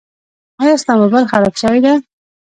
[0.61, 1.93] ایا ستا مبایل خراب شوی ده؟